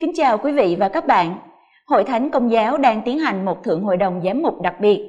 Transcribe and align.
Kính 0.00 0.12
chào 0.14 0.38
quý 0.38 0.52
vị 0.52 0.76
và 0.78 0.88
các 0.88 1.06
bạn. 1.06 1.38
Hội 1.86 2.04
Thánh 2.04 2.30
Công 2.30 2.50
giáo 2.50 2.78
đang 2.78 3.02
tiến 3.04 3.18
hành 3.18 3.44
một 3.44 3.64
thượng 3.64 3.82
hội 3.82 3.96
đồng 3.96 4.20
giám 4.24 4.42
mục 4.42 4.60
đặc 4.60 4.80
biệt. 4.80 5.00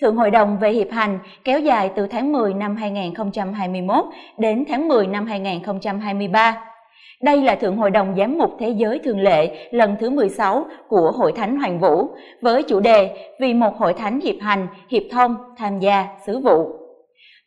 Thượng 0.00 0.16
hội 0.16 0.30
đồng 0.30 0.58
về 0.58 0.70
hiệp 0.72 0.90
hành 0.90 1.18
kéo 1.44 1.60
dài 1.60 1.90
từ 1.96 2.06
tháng 2.06 2.32
10 2.32 2.54
năm 2.54 2.76
2021 2.76 4.04
đến 4.38 4.64
tháng 4.68 4.88
10 4.88 5.06
năm 5.06 5.26
2023. 5.26 6.62
Đây 7.22 7.42
là 7.42 7.54
Thượng 7.54 7.76
Hội 7.76 7.90
đồng 7.90 8.14
Giám 8.18 8.38
mục 8.38 8.50
Thế 8.58 8.68
giới 8.68 8.98
thường 8.98 9.20
lệ 9.20 9.68
lần 9.70 9.96
thứ 10.00 10.10
16 10.10 10.64
của 10.88 11.12
Hội 11.14 11.32
Thánh 11.32 11.56
Hoàng 11.56 11.80
Vũ 11.80 12.08
với 12.42 12.62
chủ 12.62 12.80
đề 12.80 13.10
Vì 13.40 13.54
một 13.54 13.76
hội 13.76 13.94
thánh 13.94 14.20
hiệp 14.20 14.36
hành, 14.40 14.66
hiệp 14.90 15.02
thông, 15.10 15.36
tham 15.56 15.78
gia, 15.78 16.06
sứ 16.26 16.38
vụ. 16.38 16.72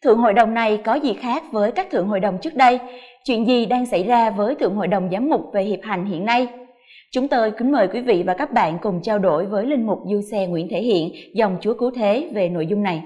Thượng 0.03 0.17
Hội 0.17 0.33
đồng 0.33 0.53
này 0.53 0.77
có 0.77 0.93
gì 0.93 1.13
khác 1.13 1.43
với 1.51 1.71
các 1.71 1.91
Thượng 1.91 2.07
Hội 2.07 2.19
đồng 2.19 2.37
trước 2.37 2.55
đây? 2.55 2.79
Chuyện 3.23 3.47
gì 3.47 3.65
đang 3.65 3.85
xảy 3.85 4.03
ra 4.03 4.29
với 4.29 4.55
Thượng 4.55 4.75
Hội 4.75 4.87
đồng 4.87 5.09
Giám 5.11 5.29
mục 5.29 5.41
về 5.53 5.63
hiệp 5.63 5.79
hành 5.83 6.05
hiện 6.05 6.25
nay? 6.25 6.47
Chúng 7.11 7.27
tôi 7.27 7.51
kính 7.57 7.71
mời 7.71 7.87
quý 7.87 8.01
vị 8.01 8.23
và 8.27 8.33
các 8.33 8.51
bạn 8.53 8.77
cùng 8.81 9.01
trao 9.03 9.19
đổi 9.19 9.45
với 9.45 9.65
Linh 9.65 9.87
mục 9.87 9.99
Du 10.11 10.21
Xe 10.31 10.47
Nguyễn 10.47 10.67
Thể 10.71 10.81
Hiện, 10.81 11.13
dòng 11.33 11.57
Chúa 11.61 11.73
Cứu 11.73 11.91
Thế 11.95 12.31
về 12.33 12.49
nội 12.49 12.67
dung 12.67 12.83
này. 12.83 13.03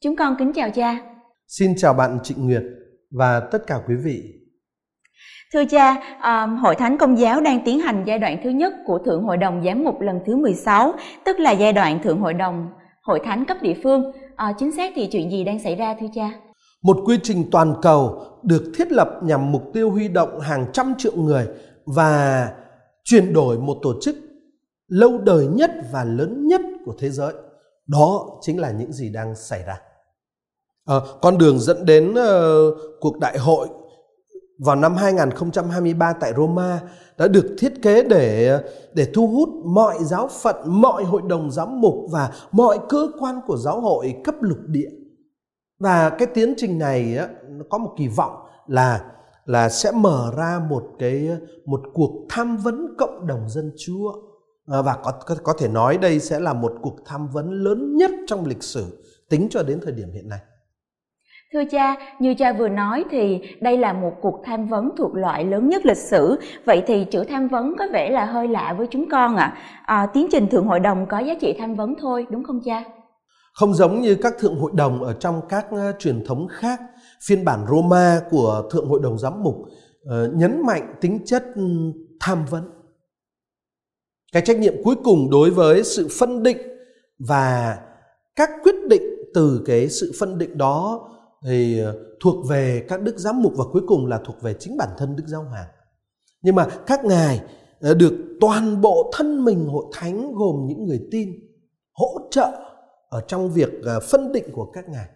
Chúng 0.00 0.16
con 0.16 0.36
kính 0.38 0.52
chào 0.52 0.70
cha. 0.70 0.98
Xin 1.46 1.74
chào 1.76 1.94
bạn 1.94 2.18
Trịnh 2.22 2.46
Nguyệt 2.46 2.62
và 3.10 3.40
tất 3.52 3.58
cả 3.66 3.76
quý 3.88 3.94
vị. 4.04 4.22
Thưa 5.52 5.64
cha, 5.64 5.94
um, 6.22 6.56
Hội 6.56 6.74
Thánh 6.74 6.98
Công 6.98 7.18
giáo 7.18 7.40
đang 7.40 7.60
tiến 7.64 7.80
hành 7.80 8.04
giai 8.06 8.18
đoạn 8.18 8.38
thứ 8.44 8.50
nhất 8.50 8.74
của 8.86 8.98
Thượng 8.98 9.22
Hội 9.22 9.36
đồng 9.36 9.62
Giám 9.64 9.84
mục 9.84 10.00
lần 10.00 10.20
thứ 10.26 10.36
16, 10.36 10.92
tức 11.24 11.40
là 11.40 11.50
giai 11.50 11.72
đoạn 11.72 12.02
Thượng 12.02 12.20
Hội 12.20 12.34
đồng 12.34 12.68
Hội 13.02 13.20
Thánh 13.24 13.44
cấp 13.44 13.56
địa 13.60 13.74
phương. 13.82 14.12
À, 14.36 14.52
chính 14.58 14.72
xác 14.72 14.92
thì 14.94 15.08
chuyện 15.12 15.30
gì 15.30 15.44
đang 15.44 15.58
xảy 15.58 15.74
ra 15.74 15.94
thưa 16.00 16.06
cha? 16.14 16.30
Một 16.82 16.96
quy 17.06 17.18
trình 17.22 17.50
toàn 17.50 17.74
cầu 17.82 18.24
được 18.42 18.62
thiết 18.74 18.92
lập 18.92 19.08
nhằm 19.22 19.52
mục 19.52 19.62
tiêu 19.72 19.90
huy 19.90 20.08
động 20.08 20.40
hàng 20.40 20.66
trăm 20.72 20.94
triệu 20.98 21.16
người 21.16 21.46
và 21.86 22.52
chuyển 23.04 23.32
đổi 23.32 23.58
một 23.58 23.76
tổ 23.82 23.94
chức 24.02 24.16
lâu 24.88 25.18
đời 25.18 25.46
nhất 25.46 25.70
và 25.92 26.04
lớn 26.04 26.48
nhất 26.48 26.60
của 26.84 26.94
thế 26.98 27.10
giới. 27.10 27.32
Đó 27.86 28.38
chính 28.40 28.60
là 28.60 28.70
những 28.70 28.92
gì 28.92 29.08
đang 29.08 29.34
xảy 29.34 29.62
ra. 29.66 29.80
À, 30.84 30.96
con 31.22 31.38
đường 31.38 31.58
dẫn 31.58 31.86
đến 31.86 32.10
uh, 32.10 32.16
cuộc 33.00 33.18
đại 33.18 33.38
hội 33.38 33.68
vào 34.58 34.76
năm 34.76 34.96
2023 34.96 36.12
tại 36.12 36.32
Roma 36.36 36.80
đã 37.18 37.28
được 37.28 37.46
thiết 37.58 37.82
kế 37.82 38.02
để 38.02 38.58
để 38.94 39.06
thu 39.14 39.26
hút 39.26 39.48
mọi 39.64 40.04
giáo 40.04 40.28
phận, 40.28 40.56
mọi 40.66 41.04
hội 41.04 41.22
đồng 41.28 41.50
giám 41.50 41.80
mục 41.80 41.94
và 42.10 42.30
mọi 42.52 42.78
cơ 42.88 43.08
quan 43.20 43.40
của 43.46 43.56
giáo 43.56 43.80
hội 43.80 44.14
cấp 44.24 44.34
lục 44.40 44.58
địa. 44.66 44.90
Và 45.78 46.10
cái 46.10 46.28
tiến 46.34 46.54
trình 46.56 46.78
này 46.78 47.16
á, 47.16 47.28
nó 47.48 47.64
có 47.70 47.78
một 47.78 47.94
kỳ 47.96 48.08
vọng 48.08 48.36
là 48.66 49.00
là 49.44 49.68
sẽ 49.68 49.90
mở 49.94 50.32
ra 50.36 50.60
một 50.70 50.82
cái 50.98 51.28
một 51.66 51.80
cuộc 51.92 52.26
tham 52.28 52.56
vấn 52.56 52.94
cộng 52.98 53.26
đồng 53.26 53.48
dân 53.48 53.72
Chúa 53.86 54.12
à, 54.66 54.82
và 54.82 54.96
có, 55.02 55.12
có 55.26 55.34
có 55.42 55.52
thể 55.58 55.68
nói 55.68 55.98
đây 55.98 56.20
sẽ 56.20 56.40
là 56.40 56.52
một 56.52 56.72
cuộc 56.82 56.96
tham 57.06 57.28
vấn 57.28 57.50
lớn 57.50 57.96
nhất 57.96 58.10
trong 58.26 58.46
lịch 58.46 58.62
sử 58.62 59.04
tính 59.30 59.48
cho 59.50 59.62
đến 59.62 59.80
thời 59.82 59.92
điểm 59.92 60.08
hiện 60.14 60.28
nay. 60.28 60.38
Thưa 61.52 61.64
cha, 61.70 61.96
như 62.18 62.34
cha 62.34 62.52
vừa 62.52 62.68
nói 62.68 63.04
thì 63.10 63.40
đây 63.60 63.78
là 63.78 63.92
một 63.92 64.12
cuộc 64.20 64.42
tham 64.44 64.68
vấn 64.68 64.90
thuộc 64.96 65.14
loại 65.14 65.44
lớn 65.44 65.68
nhất 65.68 65.86
lịch 65.86 65.96
sử. 65.96 66.40
Vậy 66.64 66.82
thì 66.86 67.04
chữ 67.04 67.24
tham 67.24 67.48
vấn 67.48 67.74
có 67.78 67.86
vẻ 67.92 68.10
là 68.10 68.24
hơi 68.24 68.48
lạ 68.48 68.74
với 68.78 68.86
chúng 68.90 69.10
con 69.10 69.36
ạ. 69.36 69.56
À. 69.82 69.96
À, 69.96 70.06
tiến 70.06 70.26
trình 70.30 70.48
thượng 70.48 70.66
hội 70.66 70.80
đồng 70.80 71.06
có 71.06 71.18
giá 71.18 71.34
trị 71.40 71.56
tham 71.58 71.74
vấn 71.74 71.94
thôi, 72.00 72.26
đúng 72.30 72.44
không 72.44 72.60
cha? 72.64 72.84
Không 73.56 73.74
giống 73.74 74.00
như 74.00 74.14
các 74.14 74.34
thượng 74.38 74.60
hội 74.60 74.70
đồng 74.74 75.04
ở 75.04 75.12
trong 75.12 75.40
các 75.48 75.66
ờ, 75.70 75.92
truyền 75.98 76.24
thống 76.24 76.46
khác, 76.50 76.80
phiên 77.22 77.44
bản 77.44 77.66
Roma 77.70 78.22
của 78.30 78.68
thượng 78.70 78.88
hội 78.88 79.00
đồng 79.02 79.18
giám 79.18 79.42
mục 79.42 79.54
ờ, 80.04 80.30
nhấn 80.34 80.62
mạnh 80.66 80.94
tính 81.00 81.18
chất 81.24 81.44
ừ, 81.54 81.62
tham 82.20 82.44
vấn. 82.50 82.70
Cái 84.32 84.42
trách 84.46 84.58
nhiệm 84.58 84.74
cuối 84.84 84.96
cùng 85.04 85.30
đối 85.30 85.50
với 85.50 85.84
sự 85.84 86.08
phân 86.18 86.42
định 86.42 86.58
và 87.18 87.78
các 88.36 88.50
quyết 88.62 88.74
định 88.88 89.02
từ 89.34 89.62
cái 89.66 89.88
sự 89.88 90.12
phân 90.20 90.38
định 90.38 90.58
đó 90.58 91.08
thì 91.46 91.80
ờ, 91.80 91.94
thuộc 92.20 92.48
về 92.48 92.84
các 92.88 93.02
đức 93.02 93.18
giám 93.18 93.42
mục 93.42 93.52
và 93.56 93.64
cuối 93.72 93.82
cùng 93.86 94.06
là 94.06 94.20
thuộc 94.24 94.42
về 94.42 94.54
chính 94.58 94.76
bản 94.76 94.88
thân 94.98 95.16
đức 95.16 95.24
giáo 95.26 95.42
hoàng 95.42 95.68
nhưng 96.42 96.54
mà 96.54 96.66
các 96.86 97.04
ngài 97.04 97.40
được 97.80 98.12
toàn 98.40 98.80
bộ 98.80 99.10
thân 99.14 99.44
mình 99.44 99.66
hội 99.66 99.84
thánh 99.92 100.32
gồm 100.34 100.66
những 100.68 100.86
người 100.86 101.00
tin 101.10 101.30
hỗ 101.92 102.28
trợ 102.30 102.66
ở 103.08 103.20
trong 103.28 103.50
việc 103.52 103.68
ờ, 103.84 104.00
phân 104.00 104.32
định 104.32 104.44
của 104.52 104.70
các 104.72 104.88
ngài. 104.88 105.06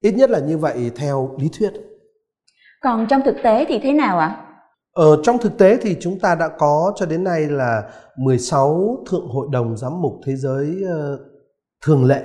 Ít 0.00 0.12
nhất 0.12 0.30
là 0.30 0.38
như 0.38 0.58
vậy 0.58 0.90
theo 0.96 1.36
lý 1.38 1.48
thuyết. 1.58 1.72
Còn 2.80 3.06
trong 3.10 3.20
thực 3.24 3.36
tế 3.42 3.64
thì 3.68 3.78
thế 3.82 3.92
nào 3.92 4.18
ạ? 4.18 4.44
Ở 4.92 5.20
trong 5.22 5.38
thực 5.38 5.58
tế 5.58 5.78
thì 5.82 5.96
chúng 6.00 6.18
ta 6.20 6.34
đã 6.34 6.48
có 6.58 6.92
cho 6.96 7.06
đến 7.06 7.24
nay 7.24 7.46
là 7.48 7.82
16 8.16 9.04
thượng 9.10 9.28
hội 9.28 9.48
đồng 9.52 9.76
giám 9.76 10.02
mục 10.02 10.12
thế 10.26 10.36
giới 10.36 10.76
thường 11.84 12.04
lệ. 12.04 12.22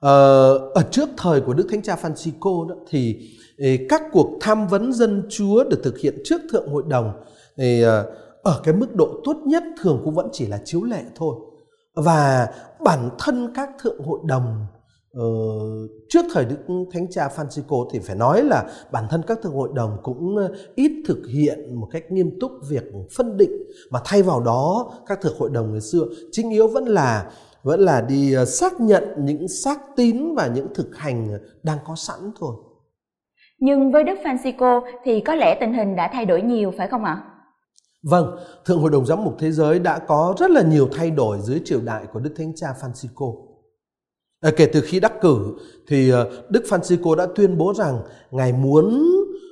Ờ, 0.00 0.58
ở 0.58 0.82
trước 0.90 1.08
thời 1.16 1.40
của 1.40 1.54
Đức 1.54 1.66
Thánh 1.70 1.82
Cha 1.82 1.96
Francisco 2.02 2.68
đó, 2.68 2.74
thì 2.88 3.30
các 3.88 4.02
cuộc 4.12 4.38
tham 4.40 4.66
vấn 4.66 4.92
dân 4.92 5.26
Chúa 5.30 5.64
được 5.64 5.80
thực 5.84 5.98
hiện 5.98 6.14
trước 6.24 6.40
Thượng 6.50 6.68
Hội 6.68 6.82
đồng 6.88 7.12
thì 7.58 7.82
ờ, 7.82 8.06
ở 8.42 8.60
cái 8.64 8.74
mức 8.74 8.94
độ 8.94 9.20
tốt 9.24 9.36
nhất 9.46 9.62
thường 9.80 10.00
cũng 10.04 10.14
vẫn 10.14 10.28
chỉ 10.32 10.46
là 10.46 10.60
chiếu 10.64 10.84
lệ 10.84 11.02
thôi. 11.16 11.36
Và 11.94 12.48
bản 12.84 13.10
thân 13.18 13.52
các 13.54 13.70
Thượng 13.78 14.02
Hội 14.02 14.18
đồng 14.24 14.66
Ờ, 15.14 15.24
trước 16.08 16.24
thời 16.32 16.44
Đức 16.44 16.56
Thánh 16.92 17.06
Cha 17.10 17.28
Francisco 17.28 17.88
thì 17.92 17.98
phải 17.98 18.16
nói 18.16 18.42
là 18.42 18.64
bản 18.92 19.04
thân 19.10 19.22
các 19.26 19.38
thượng 19.42 19.54
hội 19.54 19.68
đồng 19.74 19.96
cũng 20.02 20.36
ờ, 20.36 20.54
ít 20.74 20.92
thực 21.06 21.22
hiện 21.34 21.74
một 21.74 21.88
cách 21.92 22.02
nghiêm 22.10 22.30
túc 22.40 22.52
việc 22.68 22.84
phân 23.16 23.36
định 23.36 23.50
mà 23.90 24.00
thay 24.04 24.22
vào 24.22 24.40
đó 24.40 24.92
các 25.06 25.20
thượng 25.20 25.38
hội 25.38 25.50
đồng 25.52 25.72
ngày 25.72 25.80
xưa 25.80 26.04
chính 26.32 26.50
yếu 26.50 26.68
vẫn 26.68 26.84
là 26.84 27.30
vẫn 27.62 27.80
là 27.80 28.00
đi 28.00 28.32
ờ, 28.32 28.44
xác 28.44 28.80
nhận 28.80 29.04
những 29.18 29.48
xác 29.48 29.78
tín 29.96 30.34
và 30.34 30.46
những 30.46 30.66
thực 30.74 30.96
hành 30.96 31.38
đang 31.62 31.78
có 31.86 31.94
sẵn 31.96 32.18
thôi. 32.40 32.56
Nhưng 33.58 33.92
với 33.92 34.04
Đức 34.04 34.18
Francisco 34.24 34.80
thì 35.04 35.20
có 35.20 35.34
lẽ 35.34 35.56
tình 35.60 35.74
hình 35.74 35.96
đã 35.96 36.10
thay 36.12 36.24
đổi 36.24 36.42
nhiều 36.42 36.72
phải 36.78 36.88
không 36.88 37.04
ạ? 37.04 37.33
Vâng, 38.04 38.36
Thượng 38.64 38.80
Hội 38.80 38.90
đồng 38.90 39.06
Giám 39.06 39.24
mục 39.24 39.36
Thế 39.38 39.52
giới 39.52 39.78
đã 39.78 39.98
có 39.98 40.34
rất 40.38 40.50
là 40.50 40.62
nhiều 40.62 40.88
thay 40.92 41.10
đổi 41.10 41.38
dưới 41.42 41.60
triều 41.64 41.80
đại 41.80 42.06
của 42.12 42.20
Đức 42.20 42.30
Thánh 42.36 42.52
Cha 42.56 42.74
Francisco. 42.80 43.34
À, 44.40 44.50
kể 44.56 44.66
từ 44.66 44.80
khi 44.80 45.00
đắc 45.00 45.12
cử 45.20 45.38
thì 45.88 46.10
ờ, 46.10 46.30
Đức 46.48 46.64
Francisco 46.68 47.14
đã 47.14 47.26
tuyên 47.34 47.58
bố 47.58 47.74
rằng 47.74 48.02
Ngài 48.30 48.52
muốn 48.52 49.04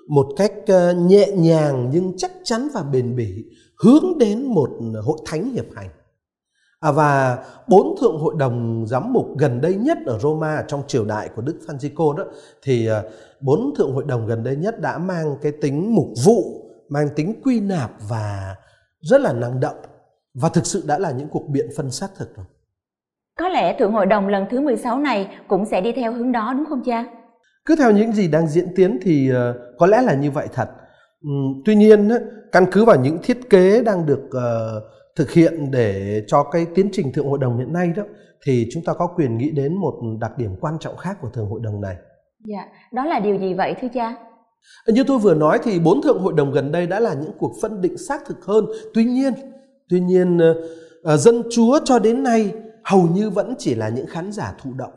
một 0.08 0.26
cách 0.36 0.52
ờ, 0.66 0.94
nhẹ 0.94 1.32
nhàng 1.36 1.90
nhưng 1.92 2.12
chắc 2.16 2.30
chắn 2.44 2.68
và 2.74 2.82
bền 2.82 3.16
bỉ 3.16 3.44
hướng 3.82 4.18
đến 4.18 4.42
một 4.42 4.70
hội 5.02 5.18
thánh 5.26 5.50
hiệp 5.50 5.66
hành. 5.74 5.88
À, 6.80 6.92
và 6.92 7.44
bốn 7.68 7.96
thượng 8.00 8.18
hội 8.18 8.34
đồng 8.38 8.86
giám 8.86 9.12
mục 9.12 9.26
gần 9.38 9.60
đây 9.60 9.74
nhất 9.74 9.98
ở 10.06 10.18
Roma 10.18 10.64
trong 10.68 10.82
triều 10.86 11.04
đại 11.04 11.28
của 11.36 11.42
Đức 11.42 11.58
Francisco 11.66 12.12
đó 12.12 12.24
thì 12.62 12.86
ờ, 12.86 13.10
bốn 13.40 13.74
thượng 13.76 13.92
hội 13.92 14.04
đồng 14.06 14.26
gần 14.26 14.44
đây 14.44 14.56
nhất 14.56 14.80
đã 14.80 14.98
mang 14.98 15.36
cái 15.42 15.52
tính 15.52 15.94
mục 15.94 16.08
vụ, 16.24 16.62
mang 16.92 17.08
tính 17.16 17.40
quy 17.44 17.60
nạp 17.60 17.90
và 18.08 18.56
rất 19.00 19.20
là 19.20 19.32
năng 19.32 19.60
động 19.60 19.76
và 20.34 20.48
thực 20.48 20.66
sự 20.66 20.84
đã 20.86 20.98
là 20.98 21.10
những 21.10 21.28
cuộc 21.28 21.48
biện 21.48 21.66
phân 21.76 21.90
xác 21.90 22.08
thực 22.18 22.36
rồi. 22.36 22.46
Có 23.38 23.48
lẽ 23.48 23.76
thượng 23.78 23.92
hội 23.92 24.06
đồng 24.06 24.28
lần 24.28 24.46
thứ 24.50 24.60
16 24.60 24.98
này 24.98 25.28
cũng 25.48 25.66
sẽ 25.66 25.80
đi 25.80 25.92
theo 25.92 26.12
hướng 26.12 26.32
đó 26.32 26.54
đúng 26.56 26.66
không 26.68 26.82
cha? 26.84 27.04
Cứ 27.64 27.76
theo 27.76 27.90
những 27.90 28.12
gì 28.12 28.28
đang 28.28 28.46
diễn 28.46 28.74
tiến 28.76 28.98
thì 29.02 29.30
uh, 29.32 29.56
có 29.78 29.86
lẽ 29.86 30.02
là 30.02 30.14
như 30.14 30.30
vậy 30.30 30.48
thật. 30.52 30.68
Tuy 31.64 31.74
nhiên 31.74 32.08
căn 32.52 32.66
cứ 32.72 32.84
vào 32.84 32.96
những 32.96 33.18
thiết 33.22 33.50
kế 33.50 33.82
đang 33.82 34.06
được 34.06 34.22
uh, 34.26 34.82
thực 35.16 35.30
hiện 35.30 35.70
để 35.70 36.22
cho 36.26 36.44
cái 36.52 36.66
tiến 36.74 36.88
trình 36.92 37.12
thượng 37.12 37.26
hội 37.26 37.38
đồng 37.38 37.58
hiện 37.58 37.72
nay 37.72 37.92
đó 37.96 38.02
thì 38.46 38.68
chúng 38.72 38.84
ta 38.84 38.92
có 38.98 39.06
quyền 39.16 39.38
nghĩ 39.38 39.50
đến 39.50 39.74
một 39.74 39.94
đặc 40.20 40.32
điểm 40.38 40.56
quan 40.60 40.74
trọng 40.80 40.96
khác 40.96 41.16
của 41.20 41.28
thượng 41.28 41.46
hội 41.46 41.60
đồng 41.64 41.80
này. 41.80 41.96
Dạ, 42.44 42.68
đó 42.92 43.04
là 43.04 43.20
điều 43.20 43.38
gì 43.38 43.54
vậy 43.54 43.74
thưa 43.80 43.88
cha? 43.94 44.14
Như 44.86 45.04
tôi 45.06 45.18
vừa 45.18 45.34
nói 45.34 45.58
thì 45.64 45.78
bốn 45.78 46.02
thượng 46.02 46.18
hội 46.18 46.32
đồng 46.32 46.52
gần 46.52 46.72
đây 46.72 46.86
đã 46.86 47.00
là 47.00 47.14
những 47.14 47.32
cuộc 47.38 47.54
phân 47.62 47.80
định 47.80 47.98
xác 47.98 48.26
thực 48.26 48.44
hơn. 48.44 48.66
Tuy 48.94 49.04
nhiên, 49.04 49.32
tuy 49.88 50.00
nhiên 50.00 50.38
ờ, 50.38 50.54
ờ, 51.02 51.16
dân 51.16 51.42
Chúa 51.50 51.78
cho 51.84 51.98
đến 51.98 52.22
nay 52.22 52.52
hầu 52.84 53.08
như 53.14 53.30
vẫn 53.30 53.54
chỉ 53.58 53.74
là 53.74 53.88
những 53.88 54.06
khán 54.06 54.32
giả 54.32 54.54
thụ 54.62 54.70
động. 54.76 54.92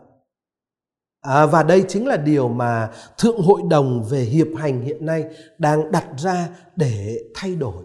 À, 1.21 1.45
và 1.45 1.63
đây 1.63 1.83
chính 1.87 2.07
là 2.07 2.17
điều 2.17 2.47
mà 2.47 2.89
thượng 3.17 3.41
hội 3.41 3.61
đồng 3.69 4.03
về 4.09 4.19
hiệp 4.19 4.47
hành 4.57 4.81
hiện 4.81 5.05
nay 5.05 5.25
đang 5.57 5.91
đặt 5.91 6.05
ra 6.17 6.49
để 6.75 7.17
thay 7.35 7.55
đổi 7.55 7.83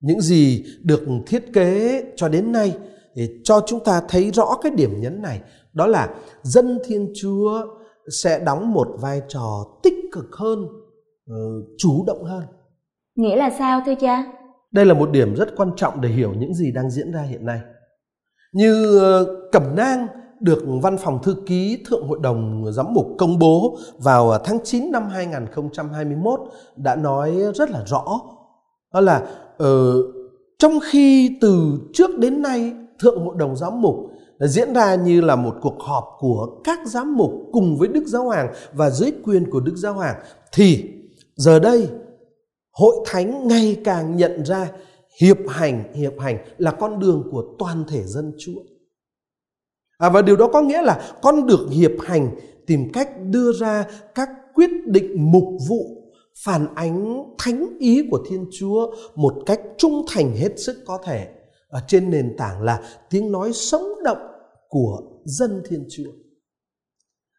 những 0.00 0.20
gì 0.20 0.64
được 0.82 1.00
thiết 1.26 1.44
kế 1.52 2.02
cho 2.16 2.28
đến 2.28 2.52
nay 2.52 2.76
để 3.14 3.28
cho 3.44 3.62
chúng 3.66 3.84
ta 3.84 4.02
thấy 4.08 4.30
rõ 4.30 4.58
cái 4.62 4.72
điểm 4.72 5.00
nhấn 5.00 5.22
này 5.22 5.40
đó 5.72 5.86
là 5.86 6.08
dân 6.42 6.78
thiên 6.86 7.12
chúa 7.20 7.62
sẽ 8.22 8.38
đóng 8.38 8.72
một 8.72 8.88
vai 9.00 9.22
trò 9.28 9.64
tích 9.82 9.94
cực 10.12 10.36
hơn 10.36 10.66
ờ, 11.28 11.36
chủ 11.78 12.04
động 12.06 12.24
hơn. 12.24 12.42
Nghĩa 13.16 13.36
là 13.36 13.50
sao 13.58 13.82
thưa 13.86 13.94
cha? 14.00 14.24
Đây 14.72 14.84
là 14.84 14.94
một 14.94 15.10
điểm 15.10 15.34
rất 15.34 15.48
quan 15.56 15.70
trọng 15.76 16.00
để 16.00 16.08
hiểu 16.08 16.34
những 16.34 16.54
gì 16.54 16.72
đang 16.72 16.90
diễn 16.90 17.12
ra 17.12 17.22
hiện 17.22 17.46
nay. 17.46 17.60
Như 18.52 18.98
ờ, 18.98 19.26
cẩm 19.52 19.62
nang 19.76 20.06
được 20.40 20.64
Văn 20.82 20.96
phòng 20.98 21.18
Thư 21.22 21.36
ký 21.46 21.84
Thượng 21.86 22.08
Hội 22.08 22.18
đồng 22.22 22.72
Giám 22.72 22.94
mục 22.94 23.06
công 23.18 23.38
bố 23.38 23.78
vào 23.98 24.38
tháng 24.44 24.58
9 24.64 24.92
năm 24.92 25.08
2021 25.08 26.40
đã 26.76 26.96
nói 26.96 27.36
rất 27.54 27.70
là 27.70 27.84
rõ. 27.86 28.04
Đó 28.94 29.00
là 29.00 29.26
uh, 29.62 30.04
trong 30.58 30.72
khi 30.90 31.38
từ 31.40 31.78
trước 31.92 32.18
đến 32.18 32.42
nay 32.42 32.72
Thượng 32.98 33.24
Hội 33.24 33.34
đồng 33.38 33.56
Giám 33.56 33.82
mục 33.82 33.96
diễn 34.40 34.72
ra 34.74 34.94
như 34.94 35.20
là 35.20 35.36
một 35.36 35.54
cuộc 35.60 35.80
họp 35.80 36.16
của 36.18 36.60
các 36.64 36.78
giám 36.86 37.16
mục 37.16 37.32
cùng 37.52 37.76
với 37.78 37.88
Đức 37.88 38.04
Giáo 38.06 38.24
Hoàng 38.24 38.54
và 38.72 38.90
dưới 38.90 39.12
quyền 39.24 39.50
của 39.50 39.60
Đức 39.60 39.76
Giáo 39.76 39.94
Hoàng 39.94 40.16
thì 40.52 40.84
giờ 41.36 41.58
đây 41.58 41.88
hội 42.72 42.96
thánh 43.06 43.48
ngày 43.48 43.80
càng 43.84 44.16
nhận 44.16 44.44
ra 44.44 44.70
hiệp 45.20 45.36
hành 45.48 45.94
hiệp 45.94 46.12
hành 46.18 46.38
là 46.58 46.70
con 46.70 46.98
đường 46.98 47.28
của 47.30 47.44
toàn 47.58 47.84
thể 47.88 48.02
dân 48.02 48.32
Chúa. 48.38 48.60
À, 49.98 50.08
và 50.08 50.22
điều 50.22 50.36
đó 50.36 50.48
có 50.52 50.62
nghĩa 50.62 50.82
là 50.82 51.12
con 51.22 51.46
được 51.46 51.66
hiệp 51.70 51.92
hành 52.00 52.30
tìm 52.66 52.92
cách 52.92 53.10
đưa 53.22 53.52
ra 53.52 53.86
các 54.14 54.28
quyết 54.54 54.70
định 54.86 55.32
mục 55.32 55.44
vụ 55.68 55.98
phản 56.44 56.66
ánh 56.74 57.24
thánh 57.38 57.76
ý 57.78 58.02
của 58.10 58.24
Thiên 58.28 58.46
Chúa 58.58 58.94
một 59.14 59.34
cách 59.46 59.60
trung 59.78 60.04
thành 60.08 60.36
hết 60.36 60.52
sức 60.56 60.76
có 60.86 60.98
thể 61.04 61.28
ở 61.68 61.80
trên 61.86 62.10
nền 62.10 62.36
tảng 62.38 62.62
là 62.62 62.82
tiếng 63.10 63.32
nói 63.32 63.52
sống 63.52 63.82
động 64.04 64.28
của 64.68 65.02
dân 65.24 65.62
Thiên 65.68 65.86
Chúa. 65.90 66.10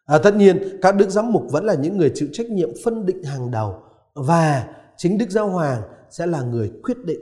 À, 0.05 0.17
tất 0.17 0.35
nhiên 0.35 0.79
các 0.81 0.95
đức 0.95 1.09
giám 1.09 1.31
mục 1.31 1.43
vẫn 1.51 1.65
là 1.65 1.73
những 1.73 1.97
người 1.97 2.11
chịu 2.15 2.27
trách 2.33 2.49
nhiệm 2.49 2.69
phân 2.83 3.05
định 3.05 3.23
hàng 3.23 3.51
đầu 3.51 3.75
và 4.13 4.67
chính 4.97 5.17
Đức 5.17 5.29
Giáo 5.29 5.49
Hoàng 5.49 5.81
sẽ 6.09 6.27
là 6.27 6.41
người 6.41 6.71
quyết 6.83 6.97
định. 7.05 7.19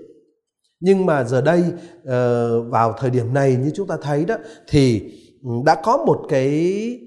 Nhưng 0.79 1.05
mà 1.05 1.23
giờ 1.23 1.41
đây 1.41 1.63
ờ, 2.05 2.61
vào 2.61 2.93
thời 2.99 3.09
điểm 3.09 3.33
này 3.33 3.55
như 3.55 3.71
chúng 3.73 3.87
ta 3.87 3.97
thấy 4.01 4.25
đó 4.25 4.35
thì 4.67 5.13
ừ, 5.43 5.49
đã 5.65 5.81
có 5.83 5.97
một 5.97 6.25
cái 6.29 6.99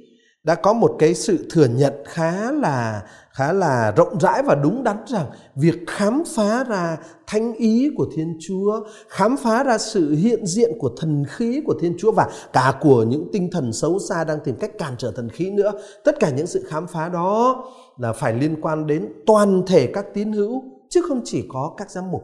đã 0.44 0.54
có 0.54 0.72
một 0.72 0.96
cái 0.98 1.14
sự 1.14 1.46
thừa 1.50 1.66
nhận 1.66 1.92
khá 2.04 2.52
là 2.52 3.02
khá 3.32 3.52
là 3.52 3.92
rộng 3.96 4.20
rãi 4.20 4.42
và 4.42 4.54
đúng 4.54 4.84
đắn 4.84 4.96
rằng 5.06 5.26
việc 5.54 5.76
khám 5.86 6.22
phá 6.36 6.64
ra 6.64 6.96
thánh 7.26 7.54
ý 7.54 7.90
của 7.96 8.06
Thiên 8.16 8.38
Chúa, 8.40 8.80
khám 9.08 9.36
phá 9.36 9.62
ra 9.62 9.78
sự 9.78 10.14
hiện 10.14 10.46
diện 10.46 10.70
của 10.78 10.90
thần 11.00 11.24
khí 11.28 11.62
của 11.66 11.74
Thiên 11.80 11.96
Chúa 11.98 12.12
và 12.12 12.28
cả 12.52 12.74
của 12.80 13.02
những 13.02 13.28
tinh 13.32 13.50
thần 13.52 13.72
xấu 13.72 13.98
xa 13.98 14.24
đang 14.24 14.40
tìm 14.44 14.56
cách 14.56 14.70
cản 14.78 14.94
trở 14.98 15.12
thần 15.16 15.28
khí 15.28 15.50
nữa. 15.50 15.72
Tất 16.04 16.16
cả 16.20 16.30
những 16.30 16.46
sự 16.46 16.64
khám 16.68 16.86
phá 16.86 17.08
đó 17.08 17.64
là 17.98 18.12
phải 18.12 18.34
liên 18.34 18.60
quan 18.60 18.86
đến 18.86 19.08
toàn 19.26 19.62
thể 19.66 19.86
các 19.94 20.06
tín 20.14 20.32
hữu 20.32 20.62
chứ 20.88 21.02
không 21.08 21.20
chỉ 21.24 21.46
có 21.48 21.74
các 21.76 21.90
giám 21.90 22.10
mục. 22.10 22.22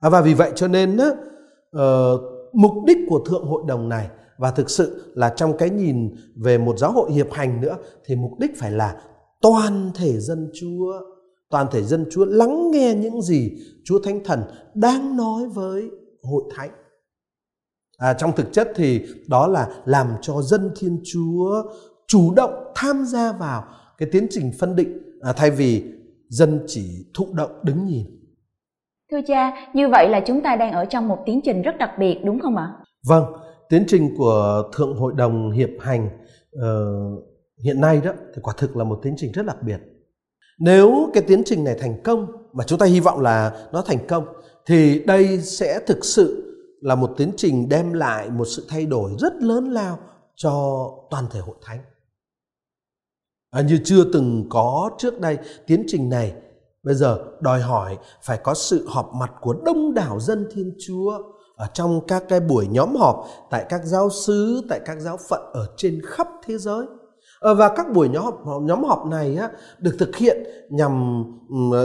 À, 0.00 0.08
và 0.08 0.20
vì 0.20 0.34
vậy 0.34 0.52
cho 0.54 0.68
nên 0.68 0.96
uh, 1.76 1.80
mục 2.52 2.72
đích 2.86 2.98
của 3.08 3.18
thượng 3.18 3.44
hội 3.44 3.62
đồng 3.66 3.88
này 3.88 4.08
và 4.38 4.50
thực 4.50 4.70
sự 4.70 5.12
là 5.14 5.32
trong 5.36 5.56
cái 5.56 5.70
nhìn 5.70 6.14
về 6.36 6.58
một 6.58 6.78
giáo 6.78 6.92
hội 6.92 7.12
hiệp 7.12 7.32
hành 7.32 7.60
nữa 7.60 7.76
thì 8.04 8.16
mục 8.16 8.38
đích 8.38 8.58
phải 8.58 8.70
là 8.70 9.00
toàn 9.40 9.90
thể 9.94 10.20
dân 10.20 10.50
Chúa, 10.60 10.92
toàn 11.50 11.66
thể 11.72 11.82
dân 11.82 12.06
Chúa 12.10 12.24
lắng 12.24 12.70
nghe 12.70 12.94
những 12.94 13.22
gì 13.22 13.50
Chúa 13.84 13.98
Thánh 14.04 14.24
Thần 14.24 14.42
đang 14.74 15.16
nói 15.16 15.48
với 15.48 15.90
hội 16.22 16.42
thánh. 16.56 16.70
À, 17.98 18.14
trong 18.14 18.32
thực 18.36 18.52
chất 18.52 18.68
thì 18.74 19.00
đó 19.28 19.46
là 19.46 19.68
làm 19.84 20.06
cho 20.22 20.42
dân 20.42 20.70
Thiên 20.76 21.00
Chúa 21.12 21.62
chủ 22.06 22.34
động 22.34 22.72
tham 22.74 23.04
gia 23.04 23.32
vào 23.32 23.64
cái 23.98 24.08
tiến 24.12 24.26
trình 24.30 24.52
phân 24.60 24.76
định 24.76 24.98
à, 25.20 25.32
thay 25.32 25.50
vì 25.50 25.84
dân 26.28 26.60
chỉ 26.66 27.06
thụ 27.14 27.26
động 27.32 27.50
đứng 27.62 27.86
nhìn. 27.86 28.06
Thưa 29.10 29.20
cha, 29.26 29.68
như 29.74 29.88
vậy 29.88 30.08
là 30.08 30.20
chúng 30.26 30.42
ta 30.42 30.56
đang 30.56 30.72
ở 30.72 30.84
trong 30.84 31.08
một 31.08 31.18
tiến 31.26 31.40
trình 31.44 31.62
rất 31.62 31.78
đặc 31.78 31.90
biệt 31.98 32.18
đúng 32.24 32.40
không 32.40 32.56
ạ? 32.56 32.72
Vâng, 33.08 33.24
tiến 33.72 33.84
trình 33.88 34.14
của 34.16 34.70
Thượng 34.72 34.96
Hội 34.96 35.12
đồng 35.16 35.50
Hiệp 35.50 35.68
hành 35.80 36.08
uh, 36.56 37.24
hiện 37.64 37.80
nay 37.80 38.00
đó 38.04 38.12
thì 38.34 38.42
quả 38.42 38.54
thực 38.58 38.76
là 38.76 38.84
một 38.84 39.00
tiến 39.02 39.14
trình 39.16 39.32
rất 39.32 39.46
đặc 39.46 39.62
biệt. 39.62 39.80
Nếu 40.58 41.10
cái 41.14 41.22
tiến 41.22 41.42
trình 41.46 41.64
này 41.64 41.76
thành 41.80 42.02
công 42.02 42.26
mà 42.52 42.64
chúng 42.64 42.78
ta 42.78 42.86
hy 42.86 43.00
vọng 43.00 43.20
là 43.20 43.68
nó 43.72 43.82
thành 43.82 44.06
công 44.06 44.26
thì 44.66 45.04
đây 45.04 45.40
sẽ 45.40 45.80
thực 45.86 46.04
sự 46.04 46.54
là 46.80 46.94
một 46.94 47.14
tiến 47.16 47.32
trình 47.36 47.68
đem 47.68 47.92
lại 47.92 48.30
một 48.30 48.44
sự 48.44 48.66
thay 48.68 48.86
đổi 48.86 49.10
rất 49.18 49.34
lớn 49.34 49.70
lao 49.70 49.98
cho 50.36 50.86
toàn 51.10 51.24
thể 51.30 51.40
hội 51.40 51.56
thánh. 51.62 51.80
À, 53.50 53.60
như 53.60 53.78
chưa 53.84 54.04
từng 54.12 54.46
có 54.50 54.90
trước 54.98 55.20
đây 55.20 55.38
tiến 55.66 55.84
trình 55.86 56.08
này 56.08 56.34
bây 56.82 56.94
giờ 56.94 57.24
đòi 57.40 57.60
hỏi 57.60 57.98
phải 58.22 58.38
có 58.44 58.54
sự 58.54 58.86
họp 58.88 59.10
mặt 59.14 59.32
của 59.40 59.54
đông 59.64 59.94
đảo 59.94 60.20
dân 60.20 60.48
thiên 60.54 60.74
chúa 60.86 61.18
ở 61.62 61.68
trong 61.74 62.00
các 62.08 62.24
cái 62.28 62.40
buổi 62.40 62.66
nhóm 62.66 62.96
họp 62.96 63.26
tại 63.50 63.66
các 63.68 63.80
giáo 63.84 64.10
xứ 64.10 64.62
tại 64.68 64.80
các 64.84 65.00
giáo 65.00 65.18
phận 65.28 65.40
ở 65.52 65.66
trên 65.76 66.00
khắp 66.06 66.28
thế 66.46 66.58
giới. 66.58 66.86
Ờ, 67.40 67.54
và 67.54 67.68
các 67.76 67.92
buổi 67.94 68.08
nhóm 68.08 68.24
họp 68.24 68.62
nhóm 68.62 68.84
họp 68.84 69.06
này 69.06 69.36
á, 69.36 69.50
được 69.78 69.96
thực 69.98 70.16
hiện 70.16 70.36
nhằm 70.70 71.24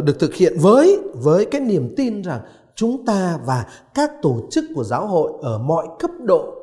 được 0.06 0.20
thực 0.20 0.34
hiện 0.34 0.54
với 0.62 1.00
với 1.14 1.46
cái 1.46 1.62
niềm 1.62 1.94
tin 1.98 2.22
rằng 2.22 2.40
chúng 2.76 3.06
ta 3.06 3.40
và 3.46 3.66
các 3.94 4.12
tổ 4.22 4.36
chức 4.52 4.66
của 4.76 4.84
giáo 4.84 5.08
hội 5.08 5.32
ở 5.42 5.58
mọi 5.58 5.88
cấp 6.00 6.12
độ 6.24 6.54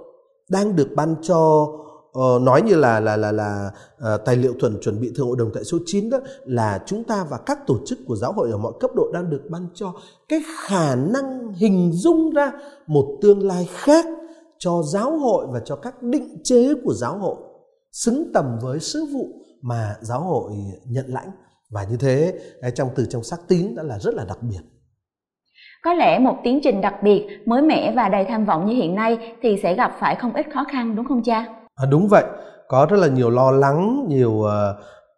đang 0.49 0.77
được 0.77 0.89
ban 0.97 1.15
cho 1.23 1.69
Ờ, 2.15 2.39
nói 2.43 2.63
như 2.63 2.77
là 2.77 3.01
là 3.01 3.17
là 3.17 3.33
là 3.33 3.71
ờ, 3.99 4.17
tài 4.17 4.37
liệu 4.37 4.55
thuần 4.61 4.81
chuẩn 4.81 5.01
bị 5.01 5.13
thượng 5.17 5.27
hội 5.27 5.37
đồng 5.39 5.51
tại 5.55 5.65
số 5.65 5.79
9 5.87 6.11
đó, 6.11 6.19
là 6.45 6.83
chúng 6.87 7.05
ta 7.05 7.27
và 7.31 7.39
các 7.47 7.59
tổ 7.67 7.79
chức 7.87 7.99
của 8.07 8.17
giáo 8.17 8.33
hội 8.33 8.51
ở 8.51 8.59
mọi 8.59 8.73
cấp 8.81 8.91
độ 8.95 9.13
đang 9.13 9.31
được 9.31 9.43
ban 9.51 9.67
cho 9.75 9.93
cái 10.29 10.43
khả 10.67 10.95
năng 10.95 11.53
hình 11.53 11.91
dung 11.93 12.31
ra 12.31 12.53
một 12.87 13.19
tương 13.23 13.47
lai 13.47 13.69
khác 13.71 14.07
cho 14.59 14.83
giáo 14.83 15.19
hội 15.19 15.47
và 15.51 15.61
cho 15.65 15.77
các 15.77 16.03
định 16.03 16.39
chế 16.45 16.75
của 16.85 16.95
giáo 16.95 17.19
hội 17.19 17.37
xứng 17.93 18.31
tầm 18.35 18.59
với 18.63 18.81
sứ 18.81 19.05
vụ 19.13 19.29
mà 19.63 19.97
giáo 20.01 20.21
hội 20.21 20.53
nhận 20.85 21.07
lãnh. 21.09 21.31
Và 21.71 21.85
như 21.91 21.97
thế 21.97 22.39
trong 22.75 22.89
từ 22.97 23.07
trong 23.11 23.23
sắc 23.23 23.41
tín 23.49 23.75
đã 23.75 23.83
là 23.83 23.99
rất 23.99 24.15
là 24.15 24.25
đặc 24.25 24.39
biệt. 24.43 24.61
Có 25.83 25.93
lẽ 25.95 26.19
một 26.19 26.37
tiến 26.45 26.61
trình 26.63 26.81
đặc 26.81 26.95
biệt, 27.03 27.27
mới 27.47 27.63
mẻ 27.63 27.93
và 27.97 28.09
đầy 28.09 28.25
tham 28.29 28.45
vọng 28.45 28.67
như 28.67 28.75
hiện 28.75 28.95
nay 28.95 29.35
thì 29.43 29.57
sẽ 29.63 29.75
gặp 29.75 29.97
phải 30.01 30.17
không 30.17 30.35
ít 30.35 30.47
khó 30.55 30.65
khăn, 30.73 30.97
đúng 30.97 31.07
không 31.07 31.23
cha? 31.23 31.64
À, 31.77 31.87
đúng 31.91 32.09
vậy, 32.09 32.25
có 32.69 32.87
rất 32.91 32.97
là 32.97 33.09
nhiều 33.09 33.31
lo 33.31 33.51
lắng, 33.51 34.05
nhiều 34.09 34.31
uh, 34.31 34.47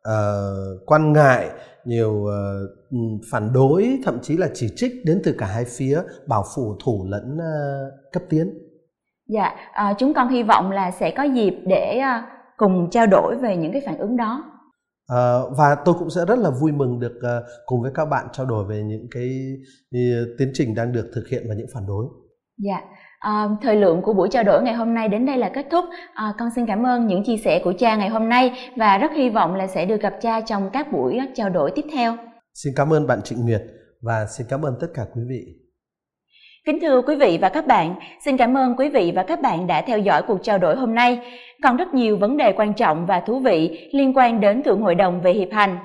uh, 0.08 0.86
quan 0.86 1.12
ngại, 1.12 1.50
nhiều 1.84 2.12
uh, 2.12 3.20
phản 3.32 3.52
đối, 3.52 3.98
thậm 4.04 4.18
chí 4.22 4.36
là 4.36 4.48
chỉ 4.54 4.68
trích 4.76 4.92
đến 5.04 5.20
từ 5.24 5.34
cả 5.38 5.46
hai 5.46 5.64
phía, 5.64 6.02
bảo 6.28 6.44
phủ 6.56 6.76
thủ 6.84 7.06
lẫn 7.08 7.36
uh, 7.36 8.12
cấp 8.12 8.22
tiến. 8.28 8.58
Dạ, 9.28 9.54
uh, 9.90 9.96
chúng 9.98 10.14
con 10.14 10.28
hy 10.28 10.42
vọng 10.42 10.70
là 10.70 10.90
sẽ 10.90 11.10
có 11.16 11.22
dịp 11.22 11.54
để 11.66 12.00
uh, 12.00 12.24
cùng 12.56 12.90
trao 12.90 13.06
đổi 13.06 13.36
về 13.36 13.56
những 13.56 13.72
cái 13.72 13.82
phản 13.86 13.98
ứng 13.98 14.16
đó. 14.16 14.44
Uh, 15.12 15.56
và 15.58 15.76
tôi 15.84 15.94
cũng 15.98 16.10
sẽ 16.10 16.20
rất 16.28 16.38
là 16.38 16.50
vui 16.50 16.72
mừng 16.72 17.00
được 17.00 17.14
uh, 17.18 17.44
cùng 17.66 17.82
với 17.82 17.90
các 17.94 18.04
bạn 18.04 18.26
trao 18.32 18.46
đổi 18.46 18.64
về 18.64 18.82
những 18.82 19.06
cái 19.10 19.28
uh, 19.96 20.28
tiến 20.38 20.50
trình 20.54 20.74
đang 20.74 20.92
được 20.92 21.10
thực 21.14 21.28
hiện 21.28 21.42
và 21.48 21.54
những 21.54 21.66
phản 21.74 21.86
đối. 21.86 22.06
Dạ, 22.58 22.80
À, 23.26 23.48
thời 23.62 23.76
lượng 23.76 24.02
của 24.02 24.12
buổi 24.12 24.28
trao 24.28 24.42
đổi 24.42 24.62
ngày 24.62 24.74
hôm 24.74 24.94
nay 24.94 25.08
đến 25.08 25.26
đây 25.26 25.38
là 25.38 25.48
kết 25.48 25.66
thúc. 25.70 25.84
À, 26.14 26.32
con 26.38 26.48
xin 26.56 26.66
cảm 26.66 26.86
ơn 26.86 27.06
những 27.06 27.24
chia 27.24 27.36
sẻ 27.36 27.60
của 27.64 27.72
cha 27.78 27.96
ngày 27.96 28.08
hôm 28.08 28.28
nay 28.28 28.52
và 28.76 28.98
rất 28.98 29.12
hy 29.12 29.30
vọng 29.30 29.54
là 29.54 29.66
sẽ 29.66 29.84
được 29.84 30.00
gặp 30.00 30.14
cha 30.20 30.40
trong 30.40 30.70
các 30.72 30.92
buổi 30.92 31.20
trao 31.34 31.48
đổi 31.48 31.70
tiếp 31.74 31.84
theo. 31.92 32.16
Xin 32.54 32.72
cảm 32.76 32.92
ơn 32.92 33.06
bạn 33.06 33.22
Trịnh 33.22 33.38
Nguyệt 33.44 33.62
và 34.02 34.26
xin 34.26 34.46
cảm 34.50 34.62
ơn 34.62 34.74
tất 34.80 34.86
cả 34.94 35.02
quý 35.14 35.22
vị. 35.28 35.40
Kính 36.66 36.78
thưa 36.82 37.02
quý 37.02 37.16
vị 37.16 37.38
và 37.40 37.48
các 37.48 37.66
bạn, 37.66 37.94
xin 38.24 38.36
cảm 38.36 38.56
ơn 38.56 38.74
quý 38.76 38.88
vị 38.88 39.12
và 39.16 39.22
các 39.22 39.40
bạn 39.42 39.66
đã 39.66 39.82
theo 39.86 39.98
dõi 39.98 40.22
cuộc 40.22 40.38
trao 40.42 40.58
đổi 40.58 40.76
hôm 40.76 40.94
nay. 40.94 41.20
Còn 41.62 41.76
rất 41.76 41.94
nhiều 41.94 42.16
vấn 42.16 42.36
đề 42.36 42.52
quan 42.52 42.74
trọng 42.74 43.06
và 43.06 43.20
thú 43.20 43.38
vị 43.38 43.88
liên 43.92 44.16
quan 44.16 44.40
đến 44.40 44.62
Thượng 44.62 44.80
Hội 44.80 44.94
đồng 44.94 45.20
về 45.20 45.32
hiệp 45.32 45.48
hành. 45.52 45.78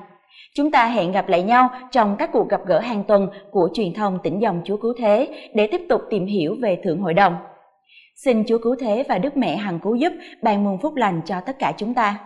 Chúng 0.54 0.70
ta 0.70 0.86
hẹn 0.86 1.12
gặp 1.12 1.28
lại 1.28 1.42
nhau 1.42 1.70
trong 1.90 2.16
các 2.18 2.30
cuộc 2.32 2.48
gặp 2.48 2.60
gỡ 2.66 2.80
hàng 2.80 3.04
tuần 3.04 3.28
của 3.50 3.68
truyền 3.74 3.92
thông 3.94 4.18
tỉnh 4.22 4.42
dòng 4.42 4.60
Chúa 4.64 4.76
Cứu 4.76 4.94
Thế 4.98 5.28
để 5.54 5.66
tiếp 5.66 5.80
tục 5.88 6.02
tìm 6.10 6.26
hiểu 6.26 6.56
về 6.60 6.80
Thượng 6.84 7.00
Hội 7.00 7.14
đồng. 7.14 7.36
Xin 8.24 8.44
Chúa 8.48 8.58
Cứu 8.58 8.76
Thế 8.80 9.04
và 9.08 9.18
Đức 9.18 9.36
Mẹ 9.36 9.56
Hằng 9.56 9.78
Cứu 9.78 9.94
Giúp, 9.94 10.12
ban 10.42 10.64
muôn 10.64 10.78
phúc 10.78 10.96
lành 10.96 11.20
cho 11.26 11.40
tất 11.46 11.58
cả 11.58 11.72
chúng 11.76 11.94
ta. 11.94 12.18